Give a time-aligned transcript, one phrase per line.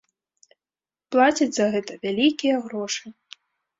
[1.15, 3.05] Плацяць за гэта вялікія грошы.